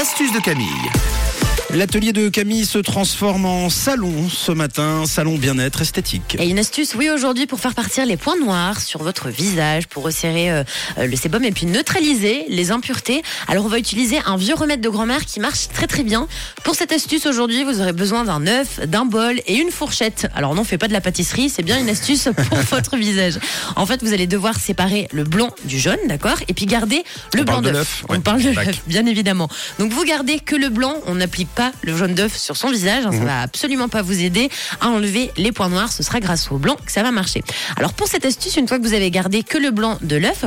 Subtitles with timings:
[0.00, 1.39] l'astuce de Camille.
[1.72, 6.36] L'atelier de Camille se transforme en salon ce matin, salon bien-être esthétique.
[6.40, 10.02] Et une astuce, oui, aujourd'hui, pour faire partir les points noirs sur votre visage, pour
[10.02, 10.64] resserrer euh,
[10.98, 13.22] le sébum et puis neutraliser les impuretés.
[13.46, 16.26] Alors, on va utiliser un vieux remède de grand-mère qui marche très très bien.
[16.64, 20.26] Pour cette astuce, aujourd'hui, vous aurez besoin d'un œuf, d'un bol et une fourchette.
[20.34, 23.38] Alors, non, fait pas de la pâtisserie, c'est bien une astuce pour votre visage.
[23.76, 27.42] En fait, vous allez devoir séparer le blanc du jaune, d'accord Et puis garder le
[27.42, 28.04] On blanc d'œuf.
[28.08, 28.18] On ouais.
[28.18, 29.48] parle de l'œuf, bien évidemment.
[29.78, 33.04] Donc, vous gardez que le blanc, on n'applique pas le jaune d'œuf sur son visage.
[33.06, 34.48] hein, Ça va absolument pas vous aider
[34.80, 35.92] à enlever les points noirs.
[35.92, 37.42] Ce sera grâce au blanc que ça va marcher.
[37.76, 40.44] Alors pour cette astuce, une fois que vous avez gardé que le blanc de l'œuf,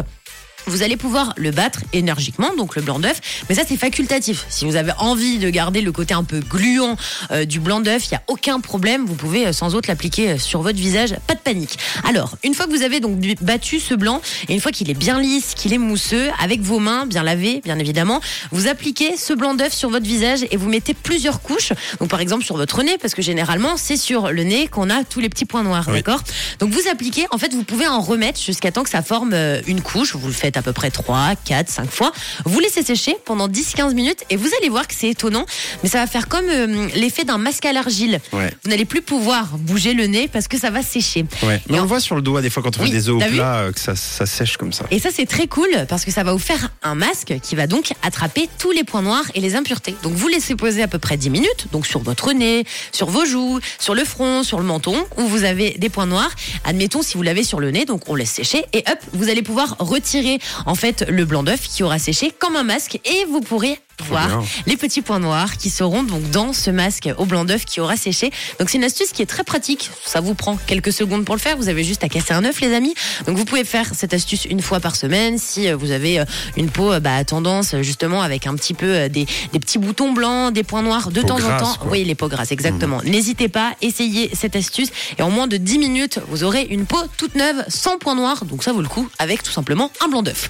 [0.67, 4.45] vous allez pouvoir le battre énergiquement, donc le blanc d'œuf, mais ça c'est facultatif.
[4.49, 6.95] Si vous avez envie de garder le côté un peu gluant
[7.31, 10.31] euh, du blanc d'œuf, il n'y a aucun problème, vous pouvez euh, sans autre l'appliquer
[10.31, 11.77] euh, sur votre visage, pas de panique.
[12.07, 14.93] Alors, une fois que vous avez donc battu ce blanc, et une fois qu'il est
[14.95, 18.21] bien lisse, qu'il est mousseux, avec vos mains bien lavées, bien évidemment,
[18.51, 21.73] vous appliquez ce blanc d'œuf sur votre visage et vous mettez plusieurs couches.
[21.99, 25.03] Donc par exemple sur votre nez, parce que généralement c'est sur le nez qu'on a
[25.03, 25.95] tous les petits points noirs, Oui.
[25.95, 26.21] d'accord?
[26.59, 29.35] Donc vous appliquez, en fait vous pouvez en remettre jusqu'à temps que ça forme
[29.67, 32.11] une couche, vous le faites à peu près 3, 4, 5 fois.
[32.45, 35.45] Vous laissez sécher pendant 10-15 minutes et vous allez voir que c'est étonnant,
[35.83, 38.19] mais ça va faire comme euh, l'effet d'un masque à l'argile.
[38.31, 38.51] Ouais.
[38.63, 41.25] Vous n'allez plus pouvoir bouger le nez parce que ça va sécher.
[41.43, 41.61] Ouais.
[41.69, 43.09] Mais Et on le voit sur le doigt des fois quand on Oui, fait des
[43.09, 44.85] œufs au t'as vu plat, euh, que ça, ça sèche comme ça.
[44.91, 47.67] Et ça, c'est très cool parce que ça va vous faire un masque qui va
[47.67, 49.95] donc attraper tous les points noirs et les impuretés.
[50.03, 53.25] Donc, vous laissez poser à peu près 10 minutes, donc sur votre nez, sur vos
[53.25, 56.31] joues, sur le front, sur le menton, où vous avez des points noirs.
[56.63, 59.41] Admettons si vous l'avez sur le nez, donc on laisse sécher et hop, vous allez
[59.41, 63.41] pouvoir retirer en fait le blanc d'œuf qui aura séché comme un masque et vous
[63.41, 67.65] pourrez voir les petits points noirs qui seront donc dans ce masque au blanc d'œuf
[67.65, 68.31] qui aura séché.
[68.59, 69.89] Donc c'est une astuce qui est très pratique.
[70.05, 71.57] Ça vous prend quelques secondes pour le faire.
[71.57, 72.93] Vous avez juste à casser un œuf, les amis.
[73.27, 76.25] Donc vous pouvez faire cette astuce une fois par semaine si euh, vous avez euh,
[76.57, 80.11] une peau euh, bah, à tendance justement avec un petit peu des, des petits boutons
[80.13, 81.75] blancs, des points noirs de Peau temps en temps.
[81.79, 81.91] quoi.
[81.91, 83.01] Oui, les peaux grasses, exactement.
[83.03, 86.99] N'hésitez pas, essayez cette astuce et en moins de 10 minutes, vous aurez une peau
[87.17, 88.45] toute neuve, sans points noirs.
[88.45, 90.49] Donc ça vaut le coup avec tout simplement un blanc d'œuf.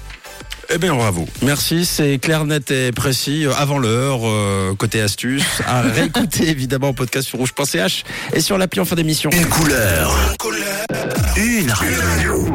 [0.70, 1.26] Eh bien, bravo.
[1.42, 3.46] Merci, c'est clair, net et précis.
[3.46, 8.58] Euh, Avant l'heure, euh, côté astuce, à réécouter évidemment au podcast sur rouge.ch et sur
[8.58, 9.30] l'appli en fin d'émission.
[9.30, 10.34] Une couleur.
[11.36, 12.46] Une radio.